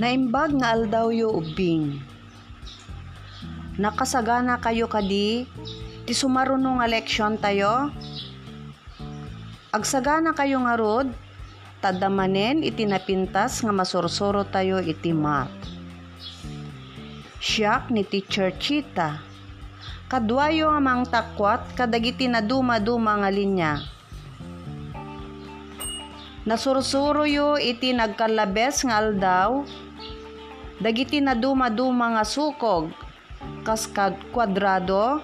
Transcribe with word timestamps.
Naimbag 0.00 0.56
nga 0.56 0.72
aldaw 0.72 1.12
yu 1.12 1.28
ubing. 1.28 2.00
Nakasagana 3.76 4.56
kayo 4.56 4.88
kadi, 4.88 5.44
ti 6.08 6.12
sumaruno 6.16 6.80
nga 6.80 6.88
leksyon 6.88 7.36
tayo. 7.36 7.92
Agsagana 9.68 10.32
kayo 10.32 10.56
nga 10.64 10.80
rod, 10.80 11.12
tadamanen 11.84 12.64
iti 12.64 12.88
napintas 12.88 13.60
nga 13.60 13.76
masursuro 13.76 14.48
tayo 14.48 14.80
iti 14.80 15.12
mat. 15.12 15.52
Siyak 17.36 17.92
ni 17.92 18.00
Teacher 18.00 18.56
Chita. 18.56 19.20
Kadwayo 20.08 20.72
nga 20.72 20.80
mang 20.80 21.04
takwat 21.04 21.76
kadagiti 21.76 22.24
na 22.24 22.40
duma-duma 22.40 23.20
nga 23.20 23.28
linya. 23.28 23.84
Nasursuro 26.48 27.28
yo 27.28 27.60
iti 27.60 27.92
nagkalabes 27.92 28.88
nga 28.88 28.96
aldaw, 28.96 29.60
dagiti 30.80 31.20
na 31.20 31.36
duma-duma 31.36 32.16
nga 32.16 32.24
sukog, 32.24 32.88
kaskad 33.68 34.16
kwadrado, 34.32 35.20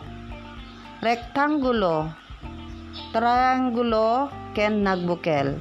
rektangulo, 1.01 2.12
triangulo, 3.16 4.28
ken 4.52 4.84
nagbukel. 4.84 5.56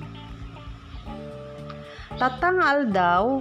Tatang 2.20 2.59
aldaw, 2.59 3.39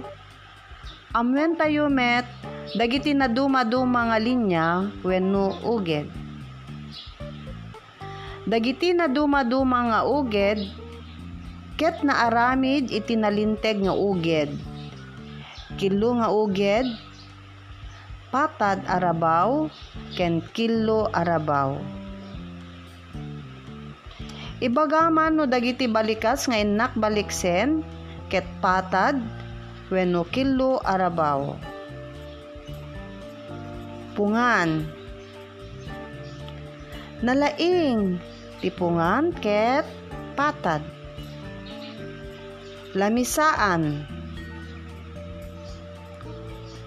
amwen 1.11 1.59
tayo 1.59 1.91
met, 1.91 2.23
dagiti 2.79 3.11
na 3.11 3.27
duma-duma 3.27 4.15
nga 4.15 4.19
linya, 4.19 4.67
wenno 5.03 5.59
uged. 5.59 6.07
Dagiti 8.47 8.95
na 8.95 9.11
duma-duma 9.11 9.91
nga 9.91 9.99
uged, 10.07 10.71
ket 11.75 11.99
na 11.99 12.31
aramid 12.31 12.87
iti 12.87 13.19
nalinteg 13.19 13.83
nga 13.83 13.91
uged. 13.91 14.74
Kilo 15.75 16.15
nga 16.15 16.31
uged, 16.31 16.87
patad 18.31 18.79
arabaw, 18.87 19.67
ken 20.15 20.39
kilo 20.55 21.11
arabaw. 21.11 21.83
Ibagaman 24.63 25.35
no 25.35 25.43
dagiti 25.43 25.83
balikas 25.91 26.47
nga 26.47 26.63
inak 26.63 26.95
baliksen, 26.95 27.83
ket 28.31 28.47
patad, 28.63 29.19
wenno 29.91 30.23
kilo 30.31 30.79
arabaw. 30.79 31.59
Pungan. 34.15 34.87
Nalaing, 37.19 38.15
tipungan 38.63 39.35
ket 39.43 39.83
patad. 40.39 40.79
Lamisaan. 42.95 44.14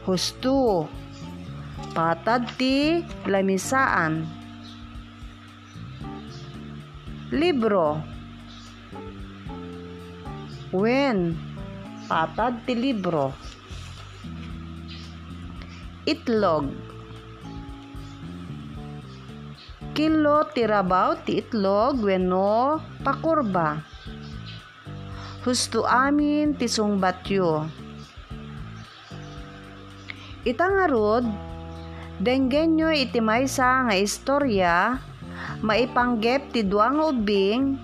Husto. 0.09 0.89
Patad 1.93 2.49
ti 2.57 3.05
lamisaan. 3.29 4.25
Libro. 7.29 8.01
Wen. 10.73 11.37
Patad 12.09 12.65
ti 12.65 12.73
libro. 12.73 13.37
Itlog. 16.09 16.73
Kilo 19.93 20.37
tirabaw 20.57 21.21
ti 21.29 21.37
itlog 21.45 22.01
wenno 22.01 22.81
pakurba. 23.05 23.77
Husto 25.45 25.85
amin 25.85 26.57
ti 26.57 26.65
sungbatyo. 26.65 27.85
Itangarod, 30.49 31.29
denggenyo 32.25 32.89
iti 32.89 33.21
maysa 33.21 33.85
nga 33.85 33.93
istorya, 33.93 34.97
maipanggep 35.61 36.57
ti 36.57 36.65
duang 36.65 37.05
ubing, 37.05 37.77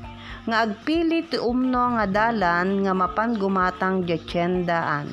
nga 0.48 0.64
agpili 0.64 1.28
ti 1.28 1.36
umno 1.36 2.00
nga 2.00 2.08
dalan 2.08 2.88
nga 2.88 2.96
mapan 2.96 3.36
gumatang 3.36 4.08
dyetsendaan. 4.08 5.12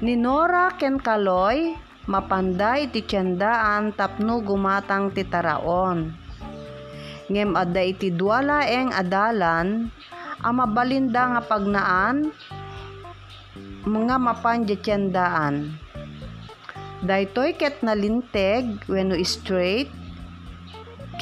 Ni 0.00 0.16
Nora 0.16 0.72
ken 0.80 0.96
Kaloy, 0.96 1.76
mapanday 2.08 2.88
ti 2.88 3.04
tiyendaan 3.04 3.92
tapno 3.92 4.40
gumatang 4.40 5.12
ti 5.12 5.28
taraon. 5.28 6.08
Ngem 7.28 7.52
adda 7.52 7.84
iti 7.84 8.08
duala 8.08 8.64
eng 8.64 8.96
adalan, 8.96 9.92
ang 10.40 10.54
mabalinda 10.56 11.36
nga 11.36 11.42
pagnaan, 11.44 12.32
mga 13.86 14.18
mapandyetsendaan. 14.18 15.78
Daytoy 17.06 17.54
ket 17.54 17.86
nalinteg 17.86 18.82
wenno 18.90 19.14
straight, 19.22 19.86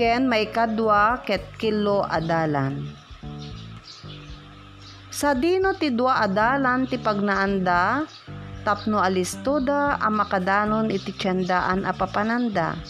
ken 0.00 0.24
may 0.24 0.48
kadwa 0.48 1.20
ket 1.28 1.44
kilo 1.60 2.00
adalan. 2.08 2.88
Sa 5.12 5.36
dino 5.36 5.76
ti 5.76 5.92
dua 5.92 6.24
adalan 6.24 6.88
ti 6.88 6.96
pagnaanda, 6.96 8.08
tapno 8.64 8.96
alistoda 8.96 10.00
ang 10.00 10.24
makadanon 10.24 10.88
iti 10.88 11.12
tiyandaan 11.12 11.84
a 11.84 11.92
papananda. 11.92 12.80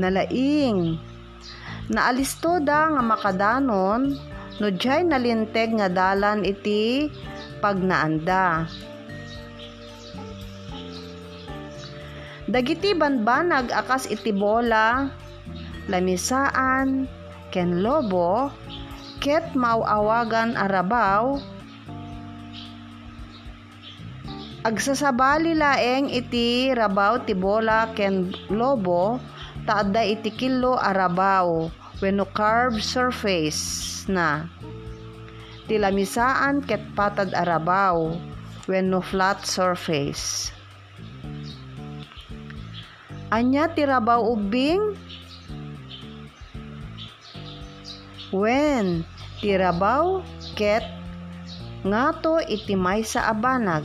Nalaing, 0.00 0.96
naalistoda 1.92 2.88
nga 2.96 3.02
makadanon, 3.04 4.16
no 4.58 4.74
jay 4.74 5.06
nalinteg 5.06 5.74
nga 5.78 5.86
dalan 5.86 6.42
iti 6.42 7.06
pagnaanda. 7.62 8.66
Dagiti 12.48 12.96
banbanag 12.96 13.68
akas 13.70 14.08
iti 14.08 14.32
bola, 14.32 15.12
lamisaan, 15.86 17.04
ken 17.52 17.84
lobo, 17.84 18.48
ket 19.20 19.52
mauawagan 19.52 20.56
arabaw, 20.56 21.36
agsasabali 24.64 25.52
laeng 25.60 26.08
iti 26.08 26.72
rabaw 26.72 27.20
ti 27.28 27.36
bola 27.36 27.92
ken 27.92 28.32
lobo, 28.48 29.20
taadda 29.68 30.00
iti 30.08 30.32
kilo 30.32 30.80
arabaw, 30.80 31.68
wenno 31.98 32.26
curved 32.30 32.82
surface 32.82 34.06
na. 34.06 34.46
Tilamisaan 35.68 36.64
ket 36.64 36.80
patad 36.96 37.34
arabaw, 37.36 38.16
wenno 38.70 39.04
flat 39.04 39.44
surface. 39.44 40.54
Anya 43.28 43.68
tirabaw 43.76 44.24
ubing? 44.24 44.96
When 48.32 49.04
tirabaw 49.44 50.24
ket 50.56 50.84
ngato 51.84 52.40
iti 52.48 52.72
maysa 52.72 53.28
abanag. 53.28 53.84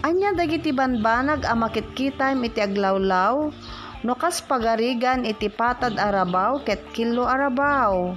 Anya 0.00 0.32
dagiti 0.32 0.72
banbanag 0.72 1.44
a 1.44 1.52
makitkita 1.56 2.32
iti 2.32 2.60
aglawlaw 2.60 3.52
no 4.00 4.16
kas 4.16 4.40
pagarigan 4.40 5.28
iti 5.28 5.52
patad 5.52 6.00
arabaw 6.00 6.64
ket 6.64 6.80
kilo 6.96 7.28
arabaw. 7.28 8.16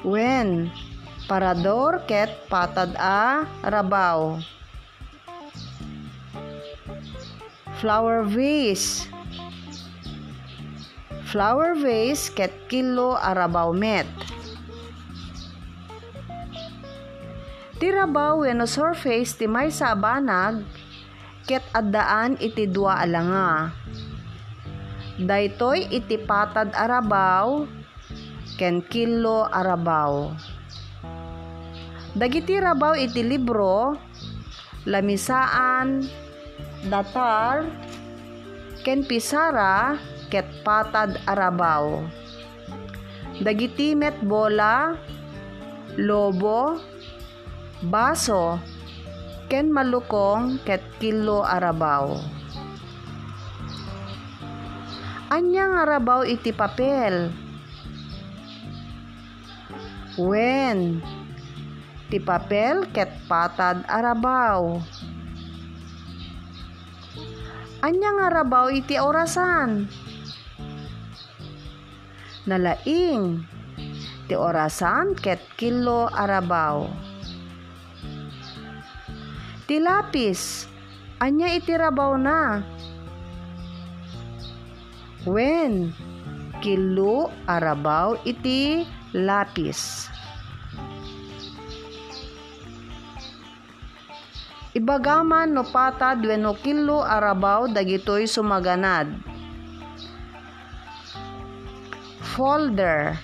When 0.00 0.72
parador 1.28 2.00
ket 2.08 2.48
patad 2.48 2.96
a 2.96 3.44
rabaw. 3.60 4.40
Flower 7.78 8.24
vase. 8.24 9.06
Flower 11.28 11.76
vase 11.76 12.32
ket 12.32 12.56
kilo 12.72 13.20
arabaw 13.20 13.76
met. 13.76 14.08
Tirabaw 17.78 18.42
wenno 18.42 18.66
surface 18.66 19.38
ti 19.38 19.46
may 19.46 19.70
sabanag 19.70 20.66
ket 21.48 21.64
addaan 21.72 22.36
iti 22.36 22.68
dua 22.68 23.00
alanga. 23.00 23.72
Daytoy 25.16 25.88
iti 25.88 26.20
patad 26.20 26.76
arabaw 26.76 27.64
ken 28.60 28.84
kilo 28.84 29.48
arabaw. 29.48 30.36
Dagiti 32.18 32.58
rabaw 32.58 32.98
iti 32.98 33.22
libro, 33.22 33.94
lamisaan, 34.84 36.02
datar, 36.90 37.64
ken 38.82 39.06
pisara, 39.06 39.96
ket 40.26 40.44
patad 40.66 41.16
arabaw. 41.30 42.02
Dagiti 43.38 43.94
met 43.94 44.18
bola, 44.18 44.98
lobo, 45.94 46.82
baso, 47.86 48.58
ken 49.48 49.72
malukong 49.72 50.60
ket 50.68 50.84
kilo 51.00 51.40
arabaw. 51.40 52.20
Anya 55.32 55.64
nga 55.72 55.82
rabaw 55.88 56.20
iti 56.28 56.52
papel. 56.52 57.32
When 60.20 61.00
ti 62.12 62.20
papel 62.20 62.92
ket 62.92 63.08
patad 63.24 63.88
arabaw. 63.88 64.84
Anya 67.80 68.10
nga 68.20 68.28
rabaw 68.28 68.68
iti 68.68 69.00
orasan. 69.00 69.88
Nalaing 72.44 73.48
ti 74.28 74.36
orasan 74.36 75.16
ket 75.16 75.40
kilo 75.56 76.04
arabaw. 76.12 77.07
Ti 79.68 79.76
lapis, 79.84 80.64
anya 81.20 81.52
iti 81.52 81.76
rabaw 81.76 82.16
na. 82.16 82.64
When 85.28 85.92
kilo 86.64 87.28
arabaw 87.44 88.16
iti 88.24 88.88
lapis. 89.12 90.08
Ibagaman 94.72 95.52
no 95.52 95.68
patad 95.68 96.24
wenno 96.24 96.56
kilo 96.64 97.04
arabaw 97.04 97.68
dagitoy 97.68 98.24
sumaganad. 98.24 99.20
Folder 102.24 103.20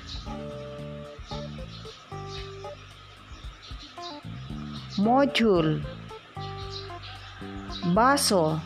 Module 5.00 6.03
Baso 7.92 8.56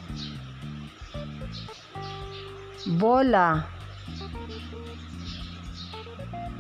Bola 2.87 3.67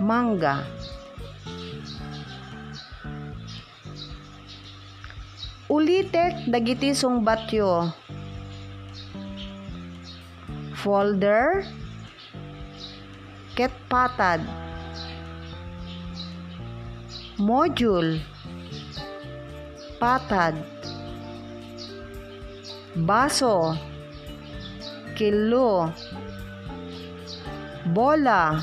Mangga 0.02 0.66
Ulitek 5.70 6.50
dagiti 6.50 6.90
sungbatyo 6.90 7.94
Folder 10.75 11.62
Ket 13.55 13.70
patad 13.87 14.43
Module 17.38 18.19
Patad 20.02 20.58
Baso 22.99 23.79
Kilo 25.15 25.87
Bola 27.95 28.59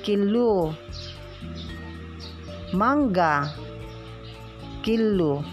Kilo 0.00 0.72
Mangga 2.72 3.52
Kilo 4.80 5.44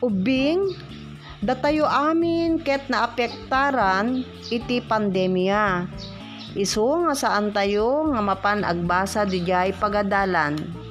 Ubing 0.00 0.72
datayo 1.44 1.84
amin 1.84 2.58
ket 2.58 2.90
naapektaran 2.90 4.26
iti 4.50 4.82
pandemya. 4.82 5.86
Isu 6.58 7.06
nga 7.06 7.14
saan 7.14 7.54
tayo 7.54 8.10
nga 8.10 8.18
mapan 8.18 8.66
agbasa 8.66 9.22
dijay 9.22 9.70
pagadalan. 9.78 10.81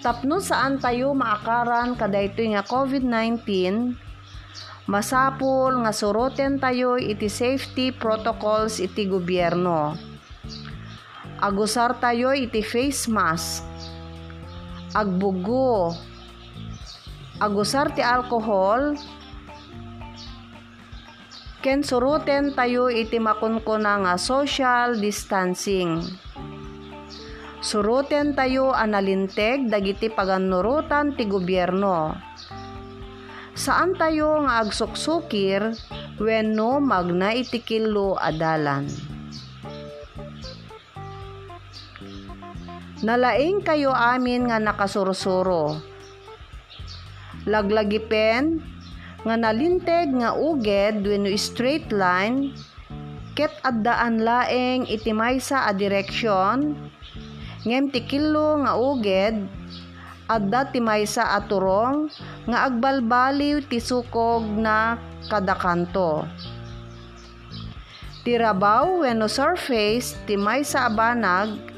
Tapno 0.00 0.40
saan 0.40 0.80
tayo 0.80 1.12
maakaran 1.12 1.92
kadaytoy 1.92 2.56
nga 2.56 2.64
COVID-19 2.64 3.44
masapul 4.88 5.76
nga 5.84 5.92
suroten 5.92 6.56
tayo 6.56 6.96
iti 6.96 7.28
safety 7.28 7.92
protocols 7.92 8.80
iti 8.80 9.04
gobyerno. 9.04 9.92
Agusar 11.44 12.00
tayo 12.00 12.32
iti 12.32 12.64
face 12.64 13.12
mask. 13.12 13.60
Agbugo 14.96 15.92
agusar 17.40 17.92
ti 17.96 18.04
alcohol 18.04 18.96
ken 21.60 21.80
suruten 21.80 22.52
tayo 22.52 22.88
iti 22.88 23.16
makunkuna 23.16 24.00
nga 24.04 24.14
social 24.20 24.96
distancing 24.96 26.04
suruten 27.60 28.32
tayo 28.32 28.72
analinteg 28.72 29.68
dagiti 29.68 30.08
paganurutan 30.08 31.12
ti 31.12 31.28
gobyerno. 31.28 32.16
Saan 33.52 33.92
tayo 34.00 34.40
nga 34.48 34.64
agsuksukir 34.64 35.76
wenno 36.16 36.80
magna 36.80 37.36
iti 37.36 37.60
kilo 37.60 38.16
adalan? 38.16 38.88
Nalaing 43.04 43.60
kayo 43.64 43.92
amin 43.92 44.48
nga 44.48 44.60
nakasursuro. 44.60 45.76
Laglagipen 47.44 48.60
nga 49.24 49.36
nalinteg 49.36 50.16
nga 50.16 50.32
uged 50.36 51.04
wenno 51.04 51.28
straight 51.36 51.92
line 51.92 52.56
ket 53.36 53.52
addaan 53.64 54.20
laeng 54.20 54.84
iti 54.88 55.12
maysa 55.12 55.68
a 55.68 55.72
direksyon 55.72 56.76
ngem 57.66 57.92
ti 57.92 58.00
kilo 58.04 58.60
nga 58.64 58.72
uged 58.76 59.36
adda 60.30 60.70
ti 60.72 60.78
maysa 60.78 61.36
a 61.36 61.40
turong 61.44 62.08
nga 62.48 62.70
agbalbaliw 62.70 63.64
ti 63.66 63.82
sukog 63.82 64.46
na 64.46 64.96
kada 65.28 65.54
kanto 65.58 66.24
ti 68.24 68.36
rabaw 68.36 69.04
wenno 69.04 69.26
surface 69.26 70.16
ti 70.28 70.36
maysa 70.36 70.86
a 70.86 70.90
banag 70.92 71.70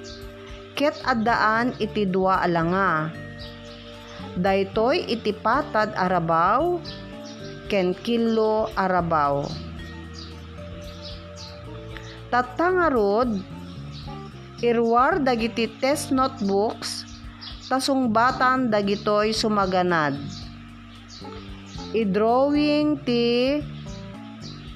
ket 0.73 0.97
addaan 1.05 1.77
iti 1.79 2.09
dua 2.09 2.43
alanga. 2.43 3.13
Daytoy 4.33 5.05
iti 5.13 5.37
patad 5.37 5.93
arabaw 5.93 6.81
ken 7.69 7.93
kilo 7.93 8.73
arabaw 8.77 9.45
tatangarod 12.33 13.29
irwar 14.63 15.19
dagiti 15.19 15.67
test 15.83 16.15
notebooks 16.15 17.03
tasungbatan 17.67 18.71
dagitoy 18.71 19.35
sumaganad. 19.35 20.15
I-drawing 21.91 23.03
ti 23.03 23.59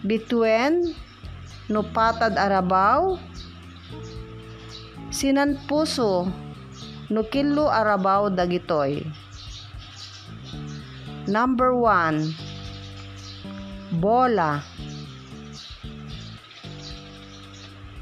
between 0.03 0.91
no 1.71 1.87
patad 1.95 2.35
arabaw 2.35 3.15
sinan 5.15 5.55
puso 5.71 6.27
no 7.07 7.23
kilo 7.31 7.71
arabaw 7.71 8.27
dagitoy. 8.27 9.07
Number 11.31 11.71
1 11.79 12.35
Bola. 14.03 14.67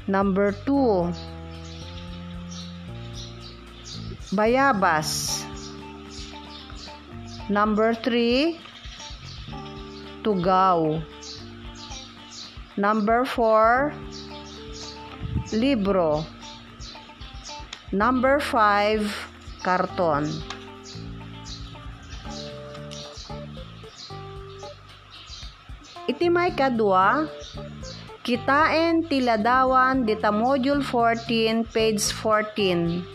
Number 0.09 0.53
2 0.65 1.24
Bayabas. 4.35 5.41
Number 7.47 7.95
3 7.95 8.59
Tugaw 10.25 10.99
Number 12.75 13.23
4 13.23 13.95
Libro. 15.55 16.27
Number 17.95 18.43
5 18.43 19.07
Karton. 19.63 20.27
Iti 26.05 26.27
may 26.27 26.51
kadwa, 26.51 27.31
kitain 28.21 29.07
tiladawan 29.07 30.03
dita 30.03 30.29
module 30.29 30.83
14 30.83 31.63
page 31.71 32.03
14. 32.11 33.14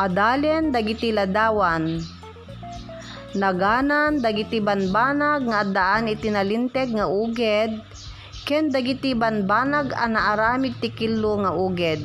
Adalen 0.00 0.72
dagiti 0.72 1.12
ladawan. 1.12 2.00
Naganan 3.36 4.24
dagiti 4.24 4.56
banbanag 4.56 5.44
nga 5.44 5.60
addaan 5.60 6.08
iti 6.08 6.32
nalinteg 6.32 6.96
nga 6.96 7.04
uged 7.04 7.84
ken 8.48 8.72
dagiti 8.72 9.12
banbanag 9.12 9.92
ana 9.92 10.32
aramid 10.32 10.80
ti 10.80 10.88
kilo 10.88 11.44
nga 11.44 11.52
uged. 11.52 12.00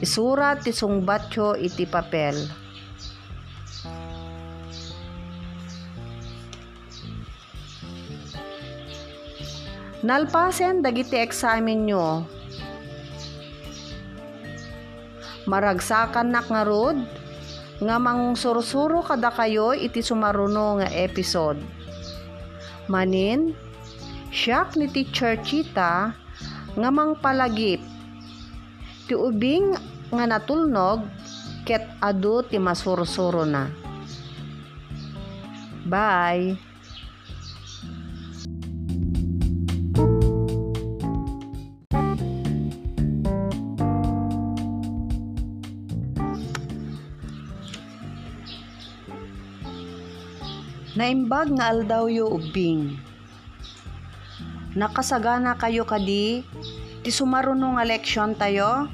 Isurat 0.00 0.64
ti 0.64 0.72
sungbatyo 0.72 1.52
iti 1.60 1.84
papel. 1.84 2.40
Nalpasen 10.00 10.80
dagiti 10.80 11.20
eksamen 11.20 11.84
nyo. 11.84 12.37
Maragsakan 15.48 16.28
nak 16.28 16.52
nga 16.52 16.60
rod, 16.60 17.00
nga 17.80 17.96
mang 17.96 18.36
sursuro 18.36 19.00
kada 19.00 19.32
kayo 19.32 19.72
iti 19.72 20.04
sumaruno 20.04 20.76
nga 20.76 20.92
episode. 20.92 21.56
Manin, 22.92 23.56
siyak 24.28 24.76
ni 24.76 24.92
teacher 24.92 25.40
Chita 25.40 26.12
nga 26.76 26.90
mang 26.92 27.16
palagip. 27.16 27.80
Ti 29.08 29.16
ubing 29.16 29.72
nga 30.12 30.24
natulnog 30.28 31.08
ket 31.64 31.96
adu 32.04 32.44
ti 32.44 32.60
masursuro 32.60 33.48
na. 33.48 33.72
Bye! 35.88 36.67
Naimbag 50.98 51.54
nga 51.54 51.70
aldaw 51.70 52.10
yo 52.10 52.26
ubing. 52.26 52.98
Nakasagana 54.74 55.54
kayo 55.54 55.86
kadi, 55.86 56.42
ti 57.06 57.10
sumarunong 57.14 57.78
nga 57.78 57.86
leksyon 57.86 58.34
tayo. 58.34 58.90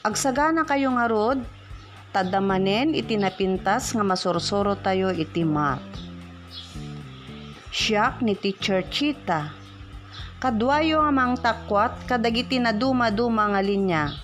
Agsagana 0.00 0.64
kayo 0.64 0.88
nga 0.96 1.04
rod, 1.04 1.44
tadamanen 2.16 2.96
iti 2.96 3.20
napintas 3.20 3.92
nga 3.92 4.00
masursuro 4.00 4.72
tayo 4.72 5.12
iti 5.12 5.44
mat. 5.44 5.84
Siyak 7.68 8.24
ni 8.24 8.32
teacher 8.32 8.88
Chita. 8.88 9.52
Kadwayo 10.40 11.04
nga 11.04 11.12
mang 11.12 11.36
takwat 11.36 12.08
kadagiti 12.08 12.56
na 12.56 12.72
duma-duma 12.72 13.52
nga 13.52 13.60
linya. 13.60 14.16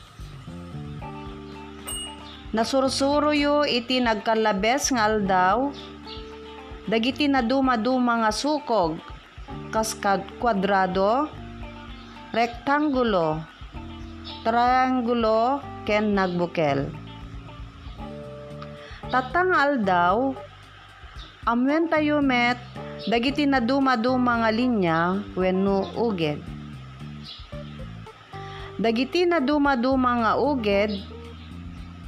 Nasursuro 2.48 3.36
yo 3.36 3.68
iti 3.68 4.00
nagkalabes 4.00 4.88
nga 4.96 5.04
aldaw, 5.04 5.68
dagiti 6.88 7.28
na 7.28 7.44
duma-duma 7.44 8.24
nga 8.24 8.32
sukog, 8.32 8.96
kaskad 9.68 10.24
kwadrado, 10.40 11.28
rektangulo, 12.32 13.44
triangulo, 14.40 15.60
ken 15.84 16.16
nagbukel. 16.16 16.88
Tatang 19.12 19.52
aldaw, 19.52 20.32
amwen 21.44 21.92
tayo 21.92 22.24
met, 22.24 22.56
dagiti 23.04 23.44
na 23.44 23.60
duma-duma 23.60 24.40
nga 24.44 24.50
linya, 24.52 25.20
wenno 25.36 25.92
uged. 25.92 26.40
Dagiti 28.80 29.28
na 29.28 29.44
duma-duma 29.44 30.24
nga 30.24 30.32
uged, 30.40 31.04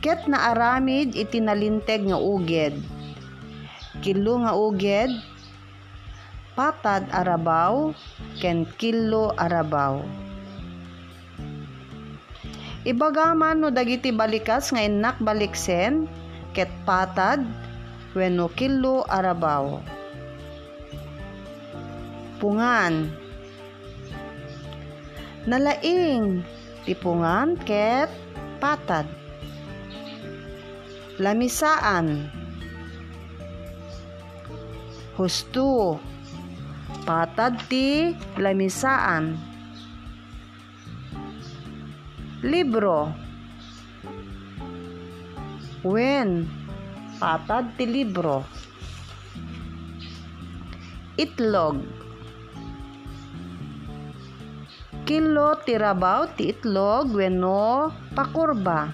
ket 0.01 0.25
na 0.25 0.57
aramid 0.57 1.13
iti 1.13 1.37
nalinteg 1.37 2.09
nga 2.09 2.17
uged 2.17 3.00
kilo 4.00 4.40
nga 4.40 4.57
uged, 4.57 5.12
patad 6.57 7.04
arabaw, 7.12 7.92
ken 8.40 8.64
kilo 8.80 9.33
arabaw. 9.37 10.00
Ibagaman 12.88 13.61
no 13.61 13.69
dagiti 13.69 14.09
balikas 14.09 14.73
nga 14.73 14.80
inak 14.80 15.21
baliksen, 15.21 16.09
ket 16.57 16.73
patad, 16.88 17.45
wenno 18.16 18.49
kilo 18.57 19.04
arabaw. 19.04 19.85
Pungan. 22.40 23.12
Nalaing, 25.45 26.40
tipungan 26.88 27.61
ket 27.69 28.09
patad. 28.64 29.04
Lamisaan 31.21 32.40
husto 35.21 36.00
patad 37.05 37.53
ti 37.69 38.17
lamisaan. 38.41 39.37
Libro 42.41 43.12
wen 45.85 46.49
patad 47.21 47.69
ti 47.77 47.85
libro. 47.85 48.49
Itlog 51.21 51.85
kilo 55.05 55.53
tirabaw 55.69 56.33
ti 56.33 56.49
itlog 56.49 57.12
wenno 57.12 57.93
pakurba. 58.17 58.89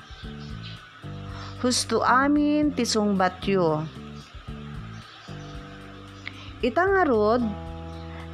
Husto 1.63 2.03
amin 2.03 2.75
ti 2.75 2.83
sungbatyo 2.83 3.87
Itangarod, 6.67 7.47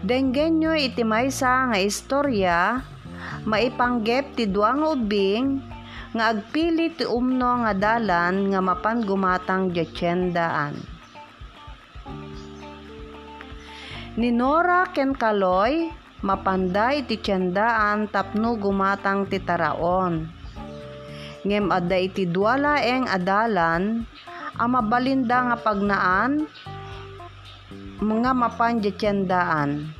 denggenyo 0.00 0.72
iti 0.72 1.04
maysa 1.04 1.68
nga 1.68 1.76
istorya, 1.76 2.80
maipanggep 3.44 4.40
ti 4.40 4.48
duang 4.48 4.80
ubing, 4.88 5.60
nga 6.16 6.32
agpili 6.32 6.96
ti 6.96 7.04
umno 7.04 7.60
nga 7.60 7.76
dalan 7.76 8.48
nga 8.48 8.60
mapan 8.64 9.04
gumatang 9.04 9.68
dyetsendaan. 9.76 10.80
Ni 14.16 14.32
Nora 14.32 14.88
ken 14.96 15.12
Kaloy, 15.12 15.92
mapanday 16.24 17.04
iti 17.04 17.20
tiyendaan 17.20 18.08
tapno 18.08 18.56
gumatang 18.56 19.28
ti 19.28 19.44
taraon. 19.44 20.24
Ngem 21.44 21.68
adda 21.68 22.00
iti 22.00 22.24
duala 22.24 22.80
eng 22.80 23.04
adalan, 23.12 24.08
ama 24.56 24.80
balinda 24.80 25.52
nga 25.52 25.56
pagnaan, 25.60 26.48
mga 28.02 28.34
mapandyatsyandaan. 28.34 29.94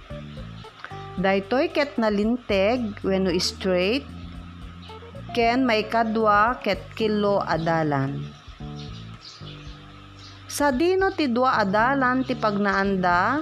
Daytoy 1.22 1.70
ket 1.70 1.94
nalinteg 2.02 2.98
wenno 3.06 3.30
straight 3.38 4.02
ken 5.30 5.62
may 5.62 5.86
kadwa 5.86 6.58
ket 6.58 6.82
kilo 6.98 7.38
adalan. 7.46 8.26
Sa 10.50 10.74
dino 10.74 11.14
ti 11.14 11.30
dua 11.30 11.62
adalan 11.62 12.26
ti 12.26 12.34
pagnaanda 12.34 13.40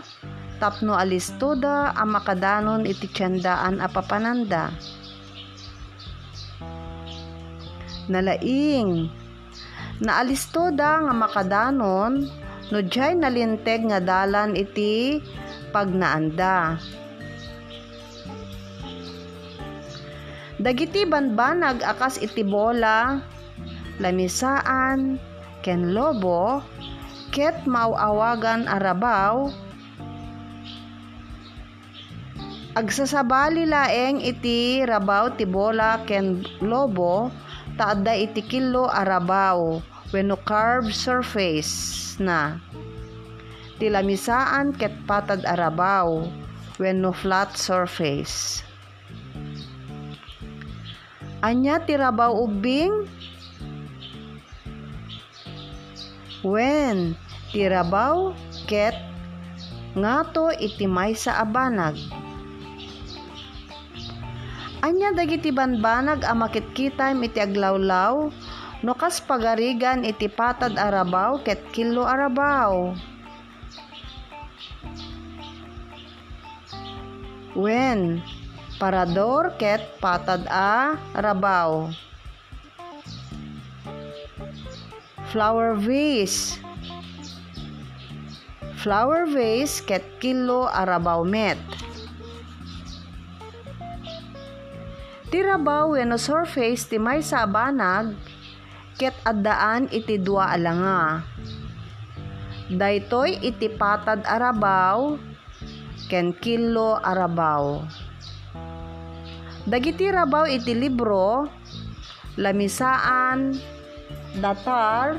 tapno 0.60 0.92
alistoda 0.94 1.96
a 1.96 2.04
makadanon 2.04 2.84
iti 2.84 3.08
tiyandaan 3.08 3.80
a 3.80 3.88
papananda. 3.88 4.70
Nalaing 8.12 9.08
naalistoda 10.04 11.00
nga 11.08 11.14
makadanon 11.16 12.28
no 12.70 12.78
jay 12.86 13.18
nalinteg 13.18 13.82
nga 13.90 13.98
dalan 13.98 14.54
iti 14.54 15.18
pagnaanda. 15.74 16.78
Dagiti 20.60 21.08
banbanag 21.08 21.82
akas 21.82 22.20
iti 22.20 22.44
bola, 22.44 23.18
lamisaan, 23.98 25.16
ken 25.64 25.96
lobo, 25.96 26.60
ket 27.32 27.64
mauawagan 27.64 28.68
arabaw, 28.68 29.48
agsasabali 32.76 33.64
laeng 33.66 34.20
iti 34.20 34.84
rabaw 34.84 35.32
ti 35.34 35.48
bola 35.48 36.04
ken 36.04 36.44
lobo, 36.60 37.32
taadda 37.80 38.12
iti 38.20 38.44
kilo 38.44 38.84
arabaw, 38.92 39.80
wenno 40.12 40.36
carved 40.44 40.92
surface 40.92 42.09
na. 42.20 42.60
Tilamisaan 43.80 44.76
ket 44.76 44.92
patad 45.08 45.42
arabaw 45.48 46.28
when 46.76 47.00
no 47.00 47.16
flat 47.16 47.56
surface. 47.56 48.60
Anya 51.40 51.80
tirabaw 51.80 52.36
ubing 52.36 53.08
when 56.44 57.16
tirabaw 57.50 58.36
ket 58.68 58.92
ngato 59.96 60.52
itimay 60.60 61.16
sa 61.16 61.40
abanag. 61.40 61.96
Anya 64.80 65.12
dagiti 65.12 65.52
banbanag 65.52 66.24
a 66.24 66.32
makitkita 66.32 67.12
iti 67.12 67.36
aglawlaw 67.36 68.32
No 68.80 68.96
kas 68.96 69.20
pagarigan 69.20 70.08
iti 70.08 70.24
patad 70.24 70.80
arabaw 70.80 71.44
ket 71.44 71.60
kilo 71.68 72.08
arabaw. 72.08 72.96
When 77.52 78.24
parador 78.80 79.52
ket 79.60 80.00
patad 80.00 80.48
a 80.48 80.96
arabaw. 81.12 81.92
Flower 85.28 85.76
vase. 85.76 86.56
Flower 88.80 89.28
vase 89.28 89.84
ket 89.84 90.08
kilo 90.24 90.64
arabaw 90.72 91.20
met. 91.28 91.60
Tirabaw 95.28 96.00
wenno 96.00 96.16
surface 96.16 96.88
ti 96.88 96.96
may 96.96 97.20
sabanag 97.20 98.29
ket 99.00 99.16
addaan 99.24 99.88
iti 99.88 100.20
dua 100.20 100.52
alanga. 100.52 101.24
Daytoy 102.68 103.40
iti 103.40 103.72
patad 103.72 104.20
arabaw 104.28 105.16
ken 106.12 106.36
kilo 106.36 107.00
arabaw. 107.00 107.80
Dagiti 109.64 110.04
rabaw 110.12 110.44
iti 110.44 110.76
libro 110.76 111.48
lamisaan 112.36 113.56
datar 114.36 115.16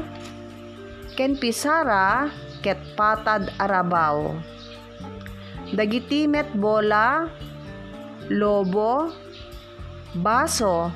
ken 1.17 1.33
pisara 1.41 2.29
ket 2.61 2.77
patad 2.93 3.50
arabaw. 3.57 4.29
Dagiti 5.73 6.29
met 6.29 6.51
bola, 6.53 7.25
lobo, 8.29 9.09
baso, 10.21 10.91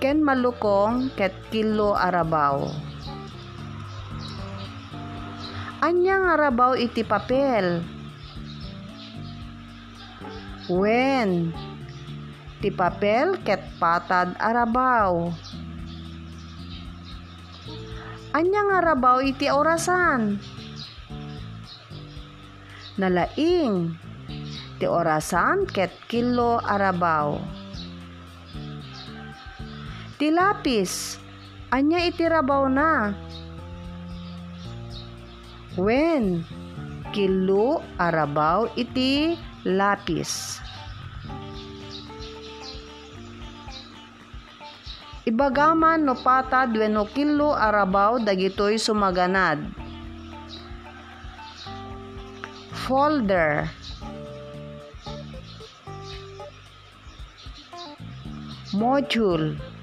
ken 0.00 0.24
malukong 0.24 1.12
ket 1.12 1.36
kilo 1.52 1.92
arabaw. 1.92 2.72
Anyang 5.84 6.24
arabaw 6.24 6.72
iti 6.80 7.04
papel. 7.04 7.84
When 10.72 11.52
ti 12.64 12.72
papel 12.72 13.44
ket 13.44 13.60
patad 13.76 14.40
arabaw. 14.40 15.36
Anyang 18.32 18.72
arabaw 18.80 19.20
iti 19.20 19.52
orasan. 19.52 20.40
Nalaing 22.96 24.00
ti 24.80 24.88
orasan 24.88 25.68
ket 25.68 25.92
kilo 26.08 26.56
arabaw. 26.56 27.59
Ti 30.20 30.28
lapis, 30.28 31.16
anya 31.72 32.04
iti 32.04 32.28
rabaw 32.28 32.68
na. 32.68 33.16
When 35.80 36.44
kilo 37.08 37.80
arabaw 37.96 38.68
iti 38.76 39.32
lapis. 39.64 40.60
Ibagaman 45.24 46.04
no 46.04 46.12
patad 46.20 46.76
wenno 46.76 47.08
kilo 47.16 47.56
arabaw 47.56 48.20
dagitoy 48.20 48.76
sumaganad. 48.76 49.72
Folder 52.76 53.72
Module 58.76 59.79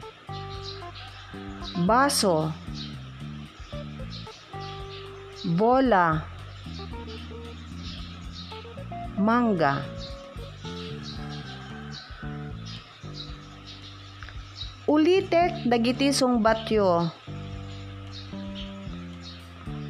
Baso 1.86 2.50
Bola 5.53 6.25
Manga 9.22 9.86
Ulitek 14.88 15.67
dagiti 15.67 16.15
sungbatyo. 16.15 17.12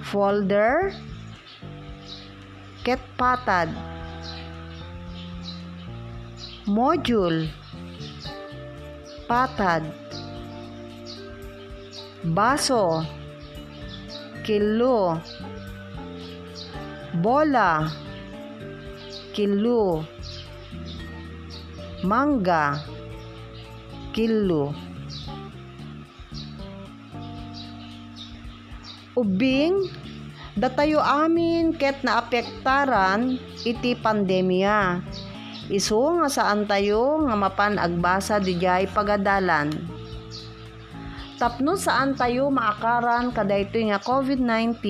Folder 0.02 0.90
ket 2.82 2.98
patad. 3.14 3.70
Module 6.66 7.54
patad. 9.30 9.86
Baso 12.26 13.06
kilo 14.42 15.22
bola 17.18 17.86
kilo 19.38 20.02
mangga 22.02 22.82
kilo 24.16 24.74
ubing 29.18 29.86
datayo 30.58 31.02
amin 31.02 31.74
ket 31.78 32.02
naapektaran 32.02 33.38
iti 33.62 33.94
pandemya. 33.94 35.06
Isu 35.68 36.22
nga 36.22 36.30
saan 36.32 36.66
tayo 36.66 37.22
nga 37.28 37.36
mapan 37.38 37.78
agbasa 37.78 38.42
dijay 38.42 38.90
pagadalan. 38.90 39.97
Tapno 41.38 41.78
saan 41.78 42.18
tayo 42.18 42.50
maakaran 42.50 43.30
kadaytoy 43.30 43.94
nga 43.94 44.02
COVID-19 44.02 44.82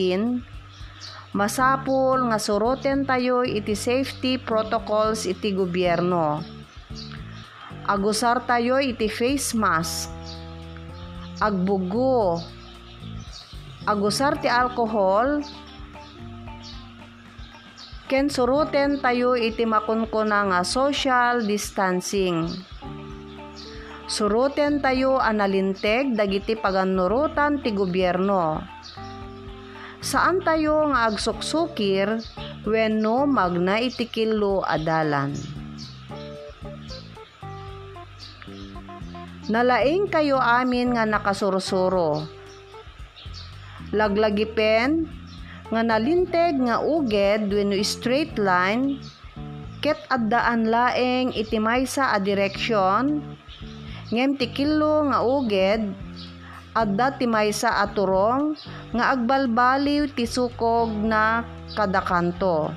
masapul 1.36 2.24
nga 2.32 2.40
suroten 2.40 3.04
tayo 3.04 3.44
iti 3.44 3.76
safety 3.76 4.40
protocols 4.40 5.28
iti 5.28 5.52
gobyerno. 5.52 6.40
Agusar 7.84 8.48
tayo 8.48 8.80
iti 8.80 9.12
face 9.12 9.52
mask. 9.60 10.08
Agbugo 11.44 12.40
agusar 13.88 14.40
ti 14.40 14.48
alcohol 14.48 15.44
ken 18.08 18.32
suruten 18.32 19.04
tayo 19.04 19.36
iti 19.36 19.68
makunkuna 19.68 20.48
nga 20.48 20.60
social 20.64 21.44
distancing. 21.44 22.52
Suruten 24.08 24.80
tayo 24.80 25.20
analinteg 25.20 26.16
dagiti 26.16 26.56
paganurutan 26.56 27.60
ti 27.60 27.76
gobyerno. 27.76 28.64
Saan 30.00 30.40
tayo 30.40 30.88
nga 30.90 31.12
agsuksukir 31.12 32.24
wenno 32.64 33.28
magna 33.28 33.78
iti 33.84 34.08
kilo 34.08 34.64
adalan. 34.64 35.36
Nalaing 39.52 40.08
kayo 40.08 40.40
amin 40.40 40.96
nga 40.96 41.04
nakasursuro 41.08 42.38
laglagipen 43.96 45.08
nga 45.72 45.82
nalinteg 45.84 46.60
nga 46.64 46.80
uged 46.84 47.52
wenno 47.52 47.76
straight 47.84 48.36
line 48.40 49.00
ket 49.80 50.00
addaan 50.12 50.68
laeng 50.68 51.32
iti 51.32 51.60
maysa 51.60 52.12
a 52.12 52.20
direksyon 52.20 53.24
ngem 54.14 54.40
ti 54.40 54.48
kilo 54.52 55.08
nga 55.12 55.20
uged 55.24 55.82
adda 56.78 57.18
ti 57.18 57.26
maysa 57.26 57.84
a 57.84 57.86
nga 58.94 59.06
agbalbaliw 59.14 60.14
ti 60.14 60.30
sukog 60.30 60.94
na 60.94 61.42
kada 61.74 62.02
kanto. 62.06 62.70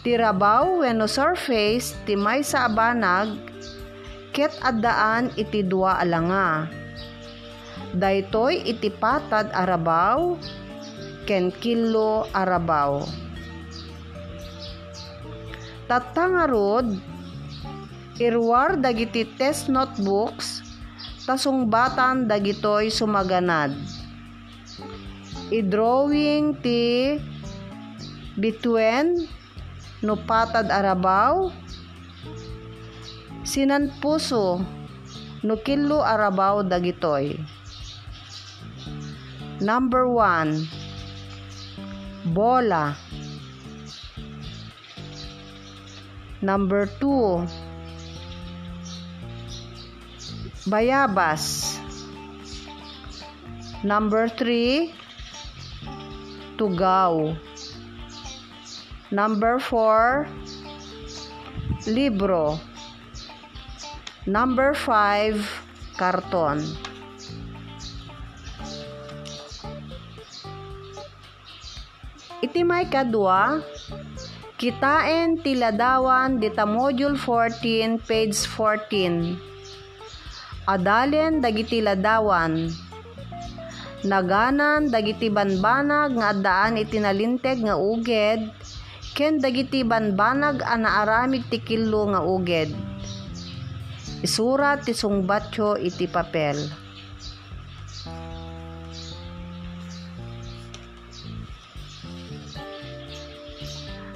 Ti 0.00 0.16
rabaw 0.16 0.82
wenno 0.82 1.06
surface 1.06 1.94
ti 2.08 2.16
maysa 2.16 2.66
a 2.66 2.70
banag 2.72 3.36
ket 4.34 4.54
addaan 4.62 5.28
iti 5.34 5.60
dua 5.66 5.98
alanga 5.98 6.80
daytoy 7.90 8.62
iti 8.62 8.86
patad 8.86 9.50
arabaw 9.50 10.38
ken 11.26 11.50
kilo 11.50 12.30
arabaw 12.30 13.02
tatangarod 15.90 16.86
irwar 18.20 18.76
dagiti 18.76 19.24
test 19.40 19.72
notebooks 19.72 20.60
tasungbatan 21.24 22.28
dagitoy 22.28 22.92
sumaganad 22.92 23.72
i-drawing 25.48 26.52
ti 26.60 27.16
between 28.36 29.24
no 30.04 30.20
patad 30.28 30.68
arabaw 30.68 31.48
sinan 33.42 33.88
puso 34.04 34.60
no 35.40 35.56
kilo 35.64 36.04
arabaw 36.04 36.60
dagitoy 36.60 37.40
Number 39.60 40.08
1. 40.08 42.32
Bola. 42.32 42.96
Number 46.40 46.88
2. 46.96 47.59
Bayabas. 50.68 51.76
Number 53.80 54.28
3. 54.28 54.92
Tugaw. 56.60 57.32
Number 59.08 59.56
4. 59.56 60.28
Libro. 61.88 62.60
Number 64.28 64.76
5. 64.76 65.40
Karton. 65.96 66.60
Iti 72.40 72.64
may 72.64 72.88
kadwa, 72.88 73.60
kitaen 74.56 75.44
tiladawan 75.44 76.40
dita 76.40 76.64
module 76.64 77.16
14 77.16 78.00
page 78.00 78.36
14. 78.48 79.49
Adalen 80.70 81.42
dagiti 81.42 81.82
ladawan. 81.82 82.70
naganan 84.00 84.88
dagiti 84.88 85.28
banbanag 85.28 86.16
nga 86.16 86.32
addaan 86.32 86.80
itinalinteg 86.80 87.60
nga 87.66 87.76
uged 87.76 88.48
ken 89.12 89.36
dagiti 89.36 89.84
banbanag 89.84 90.64
ana 90.64 91.04
aramid 91.04 91.44
ti 91.52 91.60
killo 91.60 92.08
nga 92.08 92.24
uged 92.24 92.72
isurat 94.24 94.80
ti 94.80 94.96
sungbatyo 94.96 95.76
iti 95.76 96.08
papel 96.08 96.56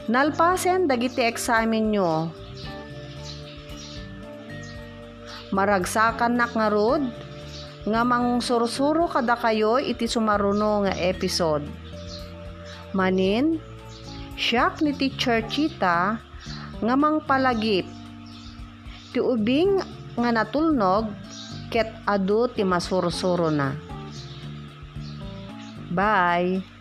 Nalpasen 0.05 0.85
dagiti 0.85 1.25
eksamen 1.25 1.88
nyo. 1.88 2.29
Maragsakan 5.55 6.35
nak 6.35 6.51
nga 6.59 6.67
rod, 6.67 7.07
nga 7.87 8.03
mangsursuro 8.03 9.07
kada 9.07 9.38
kayo 9.38 9.79
iti 9.79 10.11
sumaruno 10.11 10.83
nga 10.83 10.95
episode. 10.99 11.62
Manin, 12.90 13.62
siyak 14.35 14.83
ni 14.83 14.90
Teacher 14.99 15.47
Chita 15.47 16.19
nga 16.83 16.95
mangpalagip. 16.99 17.87
Ti 19.14 19.23
ubing 19.23 19.79
nga 20.19 20.31
natulnog 20.35 21.14
ket 21.71 22.03
adu 22.03 22.51
ti 22.51 22.67
masursuro 22.67 23.47
na. 23.47 23.79
Bye! 25.95 26.74